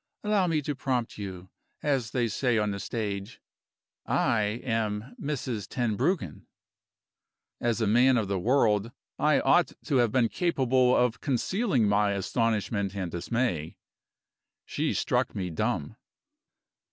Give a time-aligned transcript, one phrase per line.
[0.23, 1.49] Allow me to prompt you,
[1.83, 3.39] as they say on the stage.
[4.07, 5.67] I am Mrs.
[5.69, 6.47] Tenbruggen."
[7.59, 12.13] As a man of the world, I ought to have been capable of concealing my
[12.13, 13.77] astonishment and dismay.
[14.65, 15.95] She struck me dumb.